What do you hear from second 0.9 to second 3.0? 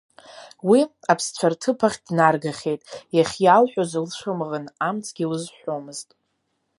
аԥсцәа рҭыԥахь днаргахьеит,